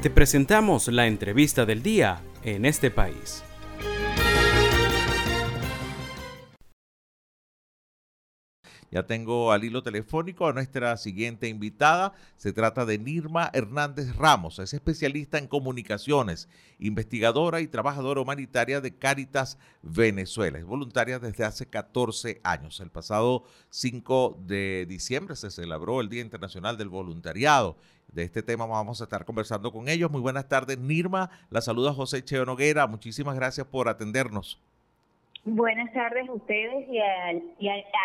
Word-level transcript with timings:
Te 0.00 0.10
presentamos 0.10 0.86
la 0.86 1.08
entrevista 1.08 1.66
del 1.66 1.82
día 1.82 2.22
en 2.44 2.64
este 2.66 2.88
país. 2.88 3.42
Ya 8.92 9.06
tengo 9.06 9.50
al 9.50 9.64
hilo 9.64 9.82
telefónico 9.82 10.46
a 10.46 10.52
nuestra 10.52 10.96
siguiente 10.98 11.48
invitada. 11.48 12.14
Se 12.36 12.52
trata 12.52 12.86
de 12.86 12.96
Nirma 12.96 13.50
Hernández 13.52 14.14
Ramos. 14.14 14.60
Es 14.60 14.72
especialista 14.72 15.36
en 15.36 15.48
comunicaciones, 15.48 16.48
investigadora 16.78 17.60
y 17.60 17.66
trabajadora 17.66 18.20
humanitaria 18.20 18.80
de 18.80 18.94
Cáritas 18.94 19.58
Venezuela. 19.82 20.58
Es 20.58 20.64
voluntaria 20.64 21.18
desde 21.18 21.44
hace 21.44 21.66
14 21.66 22.40
años. 22.44 22.78
El 22.78 22.90
pasado 22.90 23.44
5 23.70 24.42
de 24.46 24.86
diciembre 24.88 25.34
se 25.34 25.50
celebró 25.50 26.00
el 26.00 26.08
Día 26.08 26.22
Internacional 26.22 26.78
del 26.78 26.88
Voluntariado. 26.88 27.76
De 28.12 28.22
este 28.22 28.42
tema 28.42 28.66
vamos 28.66 29.00
a 29.00 29.04
estar 29.04 29.24
conversando 29.24 29.70
con 29.70 29.88
ellos. 29.88 30.10
Muy 30.10 30.20
buenas 30.20 30.48
tardes, 30.48 30.78
Nirma. 30.78 31.30
La 31.50 31.60
saluda 31.60 31.92
José 31.92 32.24
Cheo 32.24 32.44
Noguera. 32.44 32.86
Muchísimas 32.86 33.36
gracias 33.36 33.66
por 33.66 33.88
atendernos. 33.88 34.60
Buenas 35.44 35.92
tardes 35.92 36.28
a 36.28 36.32
ustedes 36.32 36.88
y, 36.90 36.98
a, 36.98 37.32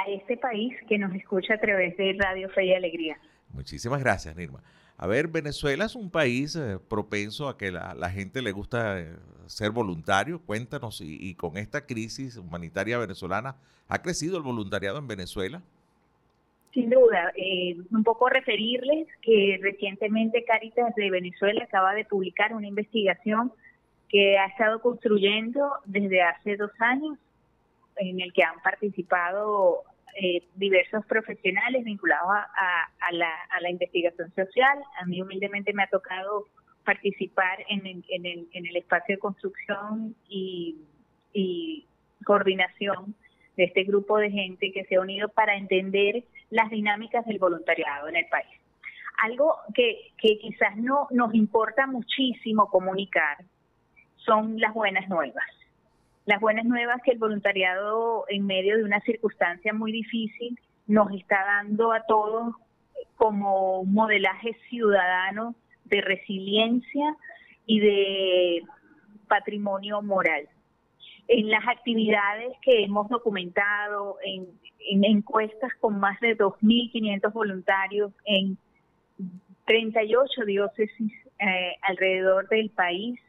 este 0.08 0.38
país 0.38 0.76
que 0.88 0.98
nos 0.98 1.14
escucha 1.16 1.56
a 1.56 1.58
través 1.58 1.98
de 1.98 2.16
Radio 2.20 2.50
Fe 2.50 2.66
y 2.66 2.74
Alegría. 2.74 3.18
Muchísimas 3.54 4.00
gracias, 4.02 4.36
Nirma. 4.36 4.62
A 4.98 5.08
ver, 5.08 5.28
Venezuela 5.28 5.86
es 5.86 5.96
un 5.96 6.10
país 6.10 6.56
eh, 6.56 6.78
propenso 6.88 7.50
a 7.50 7.58
que 7.58 7.72
la, 7.72 7.94
la 7.96 8.10
gente 8.10 8.42
le 8.42 8.52
gusta 8.52 9.00
eh, 9.00 9.16
ser 9.48 9.72
voluntario. 9.72 10.42
Cuéntanos, 10.42 11.02
y, 11.02 11.36
con 11.36 11.58
esta 11.58 11.86
crisis 11.86 12.38
humanitaria 12.38 12.98
venezolana, 12.98 13.56
¿ha 13.88 14.02
crecido 14.02 14.38
el 14.38 14.44
voluntariado 14.44 14.98
en 14.98 15.08
Venezuela? 15.08 15.62
Sin 16.74 16.90
duda, 16.90 17.32
eh, 17.36 17.78
un 17.92 18.04
poco 18.04 18.30
referirles 18.30 19.08
que 19.22 19.60
recientemente 19.62 20.44
Caritas 20.44 20.96
de 20.96 21.12
Venezuela 21.12 21.64
acaba 21.64 21.94
de 21.94 22.06
publicar 22.06 22.54
una 22.54 22.68
investigación 22.68 23.52
que 24.10 24.38
ha 24.38 24.46
estado 24.46 24.82
construyendo 24.82 25.72
desde 25.86 26.24
hace 26.24 26.58
dos 26.58 26.72
años 26.80 27.18
en 27.98 28.22
el 28.22 28.34
que 28.34 28.44
han 28.44 28.60
participado 28.64 29.84
eh, 30.16 30.44
diversos 30.56 31.06
profesionales 31.06 31.84
vinculados 31.84 32.30
a, 32.30 33.12
la, 33.12 33.70
investigación 33.70 34.32
social. 34.36 34.78
A 35.00 35.06
mí 35.06 35.22
humildemente 35.22 35.74
me 35.74 35.84
ha 35.84 35.88
tocado 35.88 36.48
participar 36.86 37.60
en, 37.70 37.86
el, 37.86 38.76
espacio 38.76 39.16
de 39.16 39.20
construcción 39.20 40.16
y, 40.28 40.78
coordinación 42.26 43.16
de 43.56 43.66
este 43.66 43.84
grupo 43.84 44.18
de 44.18 44.32
gente 44.32 44.72
que 44.72 44.84
se 44.86 44.96
ha 44.96 45.02
unido 45.02 45.30
para 45.30 45.56
entender 45.56 46.24
las 46.50 46.70
dinámicas 46.70 47.26
del 47.26 47.40
voluntariado 47.40 48.08
en 48.08 48.16
el 48.16 48.26
país. 48.28 48.48
Algo 49.22 49.58
que, 49.74 50.12
quizás 50.20 50.76
no 50.78 51.08
nos 51.12 51.34
importa 51.34 51.86
muchísimo 51.88 52.68
comunicar 52.68 53.38
son 54.18 54.60
las 54.60 54.74
buenas 54.74 55.08
nuevas. 55.08 55.46
Las 56.26 56.40
buenas 56.40 56.66
nuevas 56.66 57.02
que 57.04 57.12
el 57.12 57.20
voluntariado 57.20 58.26
en 58.30 58.46
medio 58.46 58.78
de 58.78 58.84
una 58.84 59.02
circunstancia 59.02 59.74
muy 59.74 59.92
difícil 59.92 60.58
nos 60.88 61.12
está 61.14 61.44
dando 61.46 61.92
a 61.92 62.02
todos 62.04 62.56
como 63.16 63.82
un 63.82 63.94
modelaje 63.94 64.56
ciudadano 64.70 65.56
de 65.86 66.02
resiliencia 66.02 67.16
y 67.66 67.80
de 67.80 68.64
patrimonio 69.28 70.02
moral. 70.02 70.48
En 71.28 71.50
las 71.50 71.68
actividades 71.68 72.54
que 72.62 72.84
hemos 72.84 73.10
documentado, 73.10 74.18
en, 74.24 74.48
encuestas 75.04 75.72
con 75.80 76.00
más 76.00 76.20
de 76.20 76.38
2.500 76.38 77.32
voluntarios 77.32 78.12
en 78.26 78.58
38 79.66 80.46
diócesis 80.46 81.14
eh, 81.40 81.76
alrededor 81.82 82.50
del 82.50 82.70
país, 82.70 83.20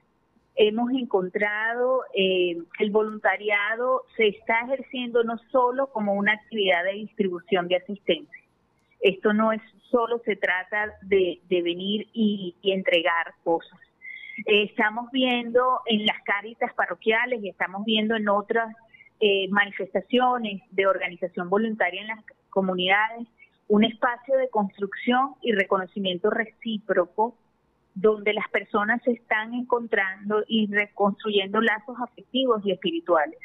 hemos 0.57 0.91
encontrado 0.93 2.03
eh, 2.15 2.57
el 2.79 2.91
voluntariado 2.91 4.03
se 4.17 4.29
está 4.29 4.61
ejerciendo 4.63 5.23
no 5.25 5.39
solo 5.51 5.89
como 5.89 6.15
una 6.15 6.33
actividad 6.33 6.85
de 6.85 6.95
distribución 6.95 7.69
de 7.69 7.77
asistencia. 7.77 8.43
Esto 9.01 9.33
no 9.33 9.53
es 9.53 9.61
solo 9.91 10.21
se 10.25 10.35
trata 10.35 10.93
de, 11.03 11.41
venir 11.49 12.09
y, 12.13 12.57
entregar 12.63 13.35
cosas. 13.45 13.79
Estamos 14.47 15.11
viendo 15.13 15.81
en 15.87 16.07
las 16.07 16.21
cáritas 16.23 16.73
parroquiales 16.75 17.43
y 17.43 17.49
estamos 17.49 17.85
viendo 17.85 18.17
en 18.17 18.29
otras 18.29 18.75
eh, 19.21 19.49
manifestaciones 19.51 20.63
de 20.71 20.87
organización 20.87 21.49
voluntaria 21.49 22.01
en 22.01 22.09
las 22.09 22.25
comunidades 22.51 23.27
un 23.69 23.85
espacio 23.85 24.37
de 24.37 24.49
construcción 24.51 25.35
y 25.41 25.53
reconocimiento 25.53 26.31
recíproco 26.31 27.37
donde 27.95 28.33
las 28.33 28.49
personas 28.49 29.01
se 29.05 29.13
están 29.13 29.55
encontrando 29.55 30.45
y 30.49 30.67
reconstruyendo 30.67 31.61
lazos 31.61 31.97
afectivos 32.03 32.61
y 32.65 32.73
espirituales 32.73 33.39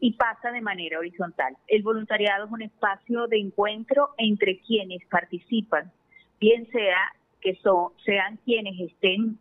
y 0.00 0.14
pasa 0.14 0.50
de 0.50 0.62
manera 0.62 0.98
horizontal. 0.98 1.56
El 1.68 1.82
voluntariado 1.82 2.46
es 2.46 2.52
un 2.52 2.62
espacio 2.62 3.26
de 3.26 3.38
encuentro 3.38 4.10
entre 4.16 4.60
quienes 4.60 5.04
participan, 5.06 5.92
bien 6.40 6.66
sea 6.70 6.96
que 7.40 7.58
sean 8.04 8.38
quienes 8.44 8.78
estén 8.80 9.38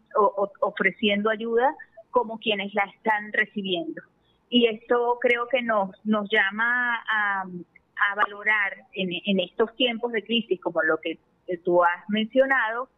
ofreciendo 0.61 1.29
ayuda 1.29 1.75
como 2.11 2.39
quienes 2.39 2.73
la 2.73 2.83
están 2.95 3.31
recibiendo. 3.33 4.01
Y 4.49 4.67
esto 4.67 5.17
creo 5.21 5.47
que 5.47 5.61
nos, 5.61 5.91
nos 6.05 6.27
llama 6.29 6.95
a, 6.95 7.45
valorar 8.15 8.73
en, 8.93 9.09
en 9.25 9.39
estos 9.41 9.75
tiempos 9.75 10.11
de 10.13 10.23
crisis, 10.23 10.59
como 10.61 10.81
lo 10.81 10.97
que 10.97 11.19
tú 11.63 11.83
has 11.83 12.09
mencionado, 12.09 12.89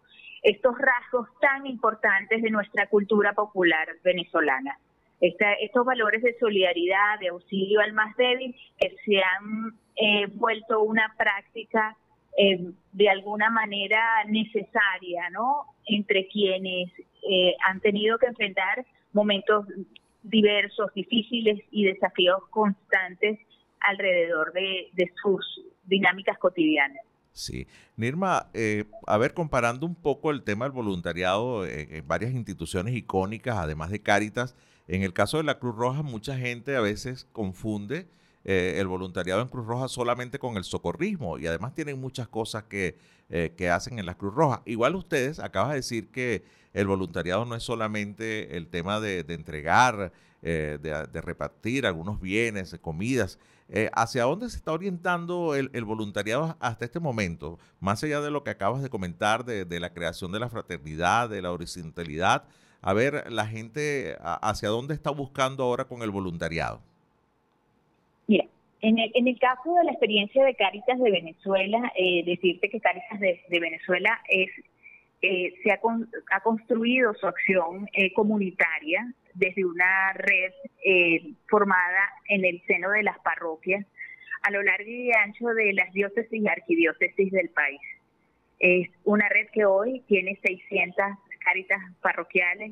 estos 0.41 0.77
rasgos 0.77 1.27
tan 1.39 1.65
importantes 1.67 2.41
de 2.41 2.49
nuestra 2.49 2.87
cultura 2.87 3.33
popular 3.33 3.87
venezolana. 4.03 4.77
estos 5.19 5.85
valores 5.85 6.23
de 6.23 6.37
solidaridad, 6.39 7.19
de 7.19 7.29
auxilio 7.29 7.79
al 7.81 7.93
más 7.93 8.15
débil, 8.15 8.55
que 8.79 8.95
se 9.05 9.17
han 9.17 9.73
eh, 9.95 10.27
vuelto 10.33 10.81
una 10.81 11.13
práctica 11.17 11.95
eh, 12.37 12.71
de 12.91 13.09
alguna 13.09 13.49
manera 13.49 14.23
necesaria, 14.27 15.29
¿no? 15.31 15.65
Entre 15.85 16.27
quienes 16.27 16.91
eh, 17.29 17.55
han 17.67 17.79
tenido 17.79 18.17
que 18.17 18.27
enfrentar 18.27 18.85
momentos 19.13 19.65
diversos, 20.23 20.93
difíciles 20.93 21.59
y 21.71 21.85
desafíos 21.85 22.41
constantes 22.49 23.39
alrededor 23.79 24.53
de 24.53 25.11
sus 25.21 25.61
dinámicas 25.85 26.37
cotidianas. 26.37 27.03
Sí. 27.33 27.67
Nirma, 27.95 28.49
eh, 28.53 28.85
a 29.07 29.17
ver, 29.17 29.33
comparando 29.33 29.85
un 29.85 29.95
poco 29.95 30.31
el 30.31 30.43
tema 30.43 30.65
del 30.65 30.73
voluntariado 30.73 31.65
en, 31.65 32.05
varias 32.07 32.33
instituciones 32.33 32.95
icónicas, 32.95 33.57
además 33.57 33.89
de 33.89 34.01
Cáritas, 34.01 34.55
en 34.87 35.03
el 35.03 35.13
caso 35.13 35.37
de 35.37 35.43
la 35.43 35.59
Cruz 35.59 35.75
Roja, 35.75 36.01
mucha 36.01 36.37
gente 36.37 36.75
a 36.75 36.81
veces 36.81 37.25
confunde 37.31 38.07
eh, 38.43 38.75
el 38.77 38.87
voluntariado 38.87 39.41
en 39.41 39.47
Cruz 39.47 39.65
Roja 39.65 39.87
solamente 39.87 40.39
con 40.39 40.57
el 40.57 40.63
socorrismo 40.63 41.37
y 41.37 41.47
además 41.47 41.73
tienen 41.75 41.99
muchas 41.99 42.27
cosas 42.27 42.63
que, 42.63 42.97
eh, 43.29 43.53
que 43.57 43.69
hacen 43.69 43.99
en 43.99 44.05
la 44.05 44.15
Cruz 44.15 44.33
Roja. 44.33 44.61
Igual 44.65 44.95
ustedes, 44.95 45.39
acabas 45.39 45.71
de 45.71 45.75
decir 45.77 46.09
que 46.09 46.43
el 46.73 46.87
voluntariado 46.87 47.45
no 47.45 47.55
es 47.55 47.63
solamente 47.63 48.57
el 48.57 48.67
tema 48.67 48.99
de, 48.99 49.25
entregar, 49.27 50.13
de, 50.41 50.77
de, 50.79 51.21
repartir 51.21 51.85
algunos 51.85 52.21
bienes, 52.21 52.75
comidas, 52.81 53.37
eh, 53.73 53.89
¿Hacia 53.93 54.23
dónde 54.23 54.49
se 54.49 54.57
está 54.57 54.73
orientando 54.73 55.55
el, 55.55 55.69
voluntariado 55.85 56.57
hasta 56.59 56.83
este 56.83 56.99
momento? 56.99 57.57
Más 57.79 58.03
allá 58.03 58.19
de 58.19 58.29
lo 58.29 58.43
que 58.43 58.49
acabas 58.49 58.81
de 58.81 58.89
comentar, 58.89 59.45
de, 59.45 59.79
la 59.79 59.93
creación 59.93 60.33
de 60.33 60.41
la 60.41 60.49
fraternidad, 60.49 61.29
de 61.29 61.41
la 61.41 61.53
horizontalidad, 61.53 62.43
a 62.81 62.91
ver, 62.91 63.31
la 63.31 63.47
gente, 63.47 64.17
¿hacia 64.21 64.67
dónde 64.67 64.93
está 64.93 65.09
buscando 65.09 65.63
ahora 65.63 65.85
con 65.85 66.01
el 66.01 66.11
voluntariado? 66.11 66.81
Mira, 68.31 68.45
en 68.79 69.27
el, 69.27 69.39
caso 69.39 69.75
de 69.75 69.83
la 69.83 69.91
experiencia 69.91 70.45
de 70.45 70.55
Cáritas 70.55 70.97
de 70.97 71.11
Venezuela, 71.11 71.91
eh, 71.97 72.23
decirte 72.23 72.69
que 72.69 72.79
Cáritas 72.79 73.19
de, 73.19 73.59
Venezuela 73.59 74.21
es 74.29 74.49
eh, 75.21 75.53
se 75.61 75.69
ha, 75.69 75.79
ha, 76.31 76.39
construido 76.39 77.13
su 77.15 77.27
acción 77.27 77.89
comunitaria 78.15 79.13
desde 79.33 79.65
una 79.65 80.13
red 80.13 80.53
eh, 80.85 81.33
formada 81.49 82.09
en 82.29 82.45
el 82.45 82.61
seno 82.67 82.91
de 82.91 83.03
las 83.03 83.19
parroquias 83.19 83.85
a 84.43 84.49
lo 84.49 84.63
largo 84.63 84.89
y 84.89 85.11
ancho 85.11 85.47
de 85.49 85.73
las 85.73 85.91
diócesis 85.91 86.41
y 86.41 86.47
arquidiócesis 86.47 87.31
del 87.33 87.49
país. 87.49 87.81
Es 88.59 88.89
una 89.03 89.27
red 89.27 89.49
que 89.51 89.65
hoy 89.65 90.03
tiene 90.07 90.39
600 90.41 91.05
caritas 91.43 91.81
parroquiales, 92.01 92.71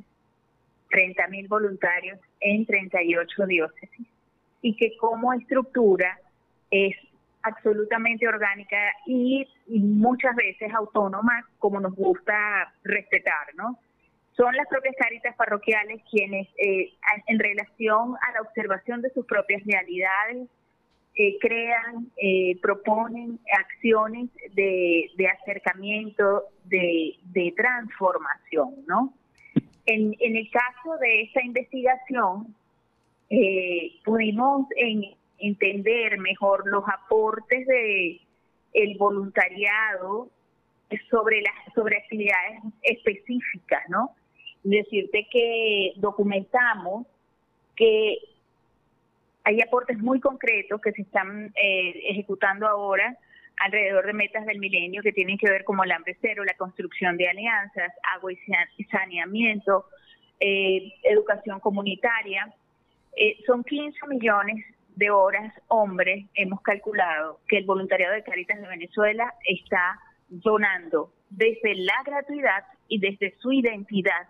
30 0.89 1.27
mil 1.27 1.49
voluntarios 1.49 2.17
en 2.39 2.65
38 2.65 3.45
diócesis 3.45 4.07
y 4.61 4.75
que 4.75 4.97
como 4.97 5.33
estructura 5.33 6.19
es 6.71 6.95
absolutamente 7.43 8.27
orgánica 8.27 8.77
y 9.05 9.47
muchas 9.67 10.35
veces 10.35 10.73
autónoma 10.73 11.45
como 11.57 11.79
nos 11.79 11.95
gusta 11.95 12.73
respetar, 12.83 13.55
¿no? 13.55 13.79
son 14.39 14.55
las 14.55 14.67
propias 14.69 14.95
caritas 14.95 15.35
parroquiales 15.35 16.01
quienes, 16.09 16.47
eh, 16.57 16.93
en 17.27 17.39
relación 17.39 18.15
a 18.25 18.31
la 18.31 18.41
observación 18.41 19.01
de 19.01 19.09
sus 19.09 19.25
propias 19.25 19.61
realidades, 19.65 20.47
eh, 21.15 21.37
crean, 21.41 22.09
eh, 22.15 22.57
proponen 22.61 23.37
acciones 23.51 24.29
de, 24.53 25.11
acercamiento, 25.41 26.45
de, 26.63 27.53
transformación, 27.57 28.75
¿no? 28.87 29.13
En, 29.85 30.15
el 30.17 30.49
caso 30.51 30.97
de 31.01 31.23
esta 31.23 31.43
investigación, 31.43 32.55
eh, 33.29 33.99
pudimos 34.03 34.67
entender 35.37 36.17
mejor 36.17 36.67
los 36.67 36.83
aportes 36.87 37.65
de 37.67 38.21
el 38.73 38.97
voluntariado 38.97 40.29
sobre 41.09 41.41
las 41.41 41.73
sobre 41.73 41.97
actividades 41.97 42.61
específicas, 42.81 43.83
¿no? 43.89 44.15
Decirte 44.63 45.27
que 45.31 45.93
documentamos 45.97 47.07
que 47.75 48.17
hay 49.43 49.61
aportes 49.61 49.97
muy 49.97 50.19
concretos 50.19 50.81
que 50.81 50.91
se 50.91 51.03
están 51.03 51.53
eh, 51.55 52.01
ejecutando 52.09 52.67
ahora 52.67 53.17
alrededor 53.59 54.05
de 54.05 54.13
metas 54.13 54.45
del 54.45 54.59
milenio 54.59 55.01
que 55.01 55.11
tienen 55.11 55.37
que 55.37 55.49
ver 55.49 55.63
como 55.63 55.83
el 55.83 55.91
hambre 55.91 56.17
cero, 56.21 56.43
la 56.45 56.53
construcción 56.55 57.17
de 57.17 57.27
alianzas, 57.27 57.91
agua 58.15 58.31
y 58.31 58.83
saneamiento, 58.85 59.85
eh, 60.39 60.93
educación 61.03 61.59
comunitaria. 61.59 62.53
Eh, 63.15 63.37
son 63.45 63.63
15 63.63 64.07
millones 64.07 64.65
de 64.95 65.09
horas 65.09 65.53
hombres, 65.67 66.25
hemos 66.35 66.61
calculado 66.61 67.39
que 67.47 67.57
el 67.57 67.65
voluntariado 67.65 68.15
de 68.15 68.23
Caritas 68.23 68.61
de 68.61 68.67
Venezuela 68.67 69.33
está 69.47 69.97
donando 70.27 71.13
desde 71.29 71.75
la 71.75 72.03
gratuidad 72.05 72.65
y 72.87 72.99
desde 72.99 73.35
su 73.39 73.51
identidad 73.51 74.27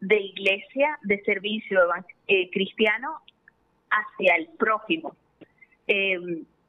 de 0.00 0.20
iglesia, 0.20 0.98
de 1.02 1.20
servicio 1.22 1.80
eh, 2.28 2.50
cristiano 2.50 3.20
hacia 3.90 4.36
el 4.36 4.48
prójimo, 4.58 5.16
eh, 5.86 6.18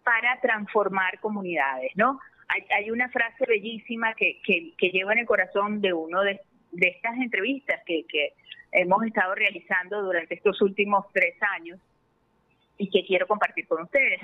para 0.04 0.40
transformar 0.42 1.20
comunidades, 1.20 1.92
¿no? 1.96 2.20
Hay, 2.48 2.92
una 2.92 3.10
frase 3.10 3.44
bellísima 3.48 4.14
que, 4.14 4.40
que, 4.44 4.90
lleva 4.90 5.14
en 5.14 5.20
el 5.20 5.26
corazón 5.26 5.82
de 5.82 5.94
uno 5.94 6.22
de, 6.22 6.40
estas 6.81 7.16
entrevistas 7.18 7.81
que, 7.86 8.06
que 8.07 8.33
hemos 8.72 9.04
estado 9.06 9.36
realizando 9.36 10.01
durante 10.01 10.36
estos 10.36 10.62
últimos 10.62 11.06
tres 11.13 11.36
años 11.57 11.80
y 12.77 12.89
que 12.89 13.06
quiero 13.06 13.27
compartir 13.27 13.68
con 13.68 13.83
ustedes. 13.83 14.19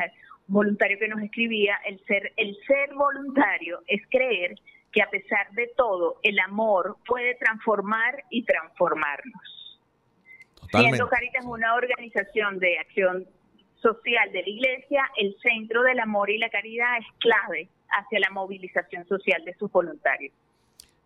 Un 0.48 0.56
voluntario 0.56 1.00
que 1.00 1.07
nos 1.07 1.21
escribía, 1.21 1.77
el 1.86 2.03
ser, 2.06 2.33
el 2.36 2.57
ser 2.68 2.94
voluntario 2.94 3.81
es 3.88 4.01
creer 4.09 4.56
que 4.92 5.01
a 5.01 5.09
pesar 5.09 5.50
de 5.51 5.71
todo, 5.77 6.19
el 6.21 6.38
amor 6.39 6.98
puede 7.06 7.36
transformar 7.36 8.24
y 8.30 8.44
transformarnos. 8.44 9.80
Siendo 10.69 11.07
Caritas 11.07 11.45
una 11.45 11.75
organización 11.75 12.59
de 12.59 12.77
acción 12.77 13.25
social 13.81 14.31
de 14.31 14.42
la 14.42 14.50
Iglesia, 14.50 15.09
el 15.18 15.36
centro 15.42 15.81
del 15.83 16.00
amor 16.00 16.30
y 16.30 16.38
la 16.38 16.50
caridad 16.50 16.98
es 16.98 17.06
clave 17.19 17.69
hacia 17.89 18.19
la 18.19 18.30
movilización 18.30 19.06
social 19.07 19.44
de 19.44 19.53
sus 19.56 19.71
voluntarios. 19.71 20.33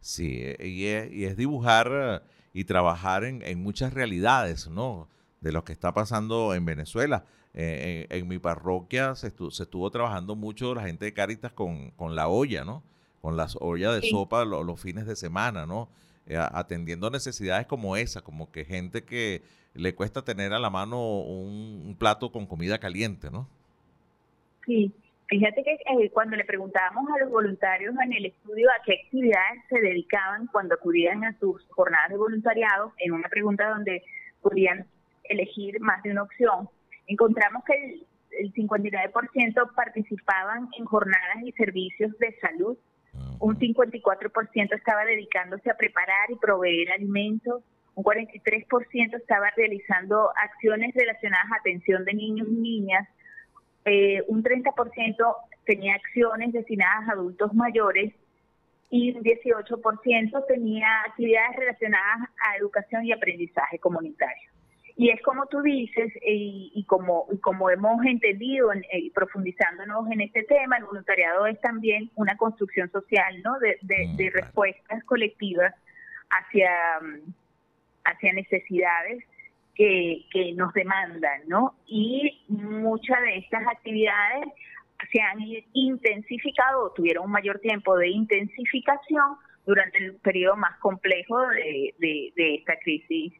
Sí, 0.05 0.39
y 0.59 0.85
es, 0.85 1.35
dibujar 1.35 1.89
eh, 1.91 2.19
y 2.53 2.65
trabajar 2.65 3.23
en, 3.23 3.41
en, 3.41 3.63
muchas 3.63 3.91
realidades, 3.91 4.67
¿no? 4.69 5.09
De 5.41 5.51
lo 5.51 5.63
que 5.65 5.73
está 5.73 5.95
pasando 5.95 6.53
en 6.53 6.63
Venezuela. 6.63 7.25
Eh, 7.55 8.05
en, 8.11 8.27
mi 8.27 8.37
parroquia 8.37 9.15
se, 9.15 9.29
estuvo 9.29 9.89
trabajando 9.89 10.35
mucho 10.35 10.75
la 10.75 10.83
gente 10.83 11.05
de 11.05 11.13
Caritas 11.15 11.53
con, 11.53 11.89
con 11.91 12.13
la 12.13 12.27
olla, 12.27 12.63
¿no? 12.63 12.83
Con 13.19 13.35
las 13.35 13.57
ollas 13.59 13.99
de 13.99 14.07
sopa 14.07 14.45
los 14.45 14.79
fines 14.79 15.07
de 15.07 15.15
semana, 15.15 15.65
¿no? 15.65 15.89
Eh, 16.27 16.37
atendiendo 16.37 17.09
necesidades 17.09 17.65
como 17.65 17.97
esa, 17.97 18.21
como 18.21 18.51
que 18.51 18.63
gente 18.63 19.05
que 19.05 19.41
le 19.73 19.95
cuesta 19.95 20.23
tener 20.23 20.53
a 20.53 20.59
la 20.59 20.69
mano 20.69 21.21
un, 21.21 21.95
plato 21.97 22.31
con 22.31 22.45
comida 22.45 22.77
caliente, 22.77 23.31
¿no? 23.31 23.49
Sí, 24.67 24.93
fíjate 25.27 25.63
que 25.63 25.73
eh, 25.73 26.09
cuando 26.11 26.35
le 26.35 26.45
preguntábamos 26.45 27.09
a 27.11 27.23
los 27.23 27.31
voluntarios 27.31 27.95
en 28.03 28.13
el 28.13 28.25
estudio 28.27 28.69
a 28.69 28.83
qué 28.83 29.01
actividades 29.05 29.63
se 29.69 29.79
dedicaban 29.79 30.47
cuando 30.47 30.75
acudían 30.75 31.23
a 31.23 31.37
sus 31.39 31.67
jornadas 31.69 32.09
de 32.09 32.17
voluntariado, 32.17 32.93
en 32.99 33.13
una 33.13 33.29
pregunta 33.29 33.69
donde 33.69 34.03
podían 34.41 34.85
elegir 35.23 35.79
más 35.79 36.03
de 36.03 36.11
una 36.11 36.23
opción, 36.23 36.69
encontramos 37.07 37.63
que 37.65 37.73
el, 37.73 38.07
el 38.39 38.53
59% 38.53 39.73
participaban 39.75 40.69
en 40.77 40.85
jornadas 40.85 41.37
y 41.43 41.51
servicios 41.53 42.17
de 42.19 42.35
salud, 42.39 42.77
un 43.39 43.57
54% 43.57 44.75
estaba 44.75 45.05
dedicándose 45.05 45.69
a 45.69 45.77
preparar 45.77 46.29
y 46.29 46.35
proveer 46.35 46.91
alimentos, 46.91 47.63
un 47.95 48.03
43% 48.03 49.15
estaba 49.15 49.49
realizando 49.55 50.29
acciones 50.35 50.93
relacionadas 50.93 51.51
a 51.51 51.59
atención 51.59 52.03
de 52.03 52.13
niños 52.13 52.47
y 52.49 52.55
niñas, 52.55 53.07
eh, 53.85 54.23
un 54.27 54.43
30% 54.43 55.35
tenía 55.65 55.95
acciones 55.95 56.51
destinadas 56.53 57.09
a 57.09 57.11
adultos 57.13 57.53
mayores 57.53 58.13
y 58.89 59.15
un 59.15 59.23
18% 59.23 60.45
tenía 60.47 60.87
actividades 61.07 61.55
relacionadas 61.55 62.29
a 62.47 62.57
educación 62.57 63.05
y 63.05 63.11
aprendizaje 63.11 63.79
comunitario. 63.79 64.49
Y 64.97 65.09
es 65.09 65.21
como 65.21 65.45
tú 65.47 65.61
dices, 65.61 66.13
y, 66.25 66.83
como, 66.87 67.27
como 67.41 67.69
hemos 67.69 68.03
entendido 68.05 68.69
y 68.93 69.09
profundizándonos 69.09 70.09
en 70.09 70.21
este 70.21 70.43
tema, 70.43 70.77
el 70.77 70.85
voluntariado 70.85 71.45
es 71.47 71.59
también 71.59 72.09
una 72.15 72.37
construcción 72.37 72.89
social, 72.91 73.41
¿no? 73.43 73.59
De, 73.59 73.77
mm, 73.81 74.33
respuestas 74.33 75.03
colectivas 75.03 75.75
hacia, 76.29 76.71
hacia 78.05 78.33
necesidades 78.33 79.25
que, 79.75 80.53
nos 80.55 80.73
demandan, 80.73 81.41
¿no? 81.47 81.75
Y 81.85 82.43
muchas 82.47 83.21
de 83.21 83.37
estas 83.37 83.67
actividades 83.67 84.47
se 85.11 85.21
han 85.21 85.39
intensificado 85.73 86.85
o 86.85 86.91
tuvieron 86.91 87.25
un 87.25 87.31
mayor 87.31 87.59
tiempo 87.59 87.97
de 87.97 88.09
intensificación 88.09 89.35
durante 89.65 89.97
el 89.97 90.15
periodo 90.15 90.55
más 90.55 90.77
complejo 90.79 91.39
de, 91.49 91.93
de 92.35 92.55
esta 92.55 92.77
crisis 92.77 93.33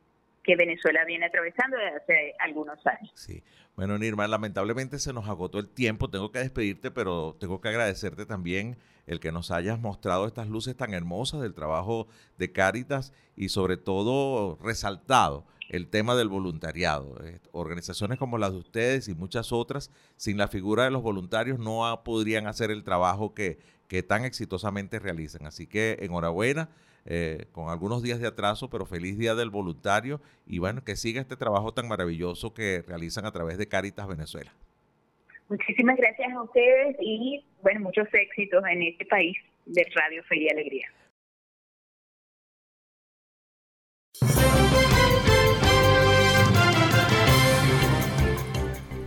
que 0.45 0.55
Venezuela 0.55 1.03
viene 1.05 1.25
atravesando 1.25 1.77
desde 1.77 1.97
hace 1.97 2.33
algunos 2.39 2.85
años. 2.85 3.11
Sí. 3.15 3.43
Bueno, 3.75 3.97
Nirma, 3.97 4.27
lamentablemente 4.27 4.99
se 4.99 5.11
nos 5.11 5.27
agotó 5.27 5.59
el 5.59 5.67
tiempo, 5.67 6.09
tengo 6.09 6.31
que 6.31 6.39
despedirte, 6.39 6.91
pero 6.91 7.35
tengo 7.39 7.59
que 7.59 7.69
agradecerte 7.69 8.25
también 8.25 8.77
el 9.07 9.19
que 9.19 9.31
nos 9.31 9.51
hayas 9.51 9.79
mostrado 9.79 10.27
estas 10.27 10.47
luces 10.47 10.77
tan 10.77 10.93
hermosas 10.93 11.41
del 11.41 11.53
trabajo 11.53 12.07
de 12.37 12.51
Cáritas 12.51 13.13
y 13.35 13.49
sobre 13.49 13.77
todo 13.77 14.57
resaltado 14.63 15.45
el 15.69 15.87
tema 15.87 16.15
del 16.15 16.29
voluntariado. 16.29 17.17
Eh, 17.23 17.39
organizaciones 17.51 18.17
como 18.17 18.37
las 18.37 18.51
de 18.51 18.59
ustedes 18.59 19.07
y 19.07 19.15
muchas 19.15 19.51
otras, 19.51 19.91
sin 20.15 20.37
la 20.37 20.47
figura 20.47 20.83
de 20.83 20.91
los 20.91 21.01
voluntarios, 21.01 21.59
no 21.59 22.01
podrían 22.03 22.47
hacer 22.47 22.71
el 22.71 22.83
trabajo 22.83 23.33
que, 23.33 23.59
que 23.87 24.03
tan 24.03 24.25
exitosamente 24.25 24.99
realizan. 24.99 25.45
Así 25.45 25.67
que 25.67 25.97
enhorabuena 26.01 26.69
eh, 27.07 27.45
con 27.51 27.69
algunos 27.69 28.01
días 28.01 28.19
de 28.19 28.27
atraso, 28.27 28.69
pero 28.69 28.87
feliz 28.87 29.17
día 29.17 29.35
del 29.35 29.51
voluntario 29.51 30.21
y 30.47 30.57
bueno, 30.57 30.83
que 30.83 30.95
siga 30.95 31.21
este 31.21 31.35
trabajo 31.35 31.71
tan 31.71 31.87
maravilloso 31.87 32.53
que 32.53 32.83
realizan 32.87 33.25
a 33.27 33.31
través 33.31 33.59
de 33.59 33.67
Caritas 33.67 34.07
Venezuela. 34.07 34.51
Muchísimas 35.47 35.97
gracias 35.97 36.33
a 36.33 36.41
ustedes 36.41 36.95
y 36.99 37.45
bueno, 37.61 37.81
muchos 37.81 38.07
éxitos 38.11 38.63
en 38.67 38.81
este 38.81 39.05
país 39.05 39.37
de 39.67 39.85
Radio 39.93 40.23
Fe 40.23 40.37
y 40.37 40.49
Alegría. 40.49 40.91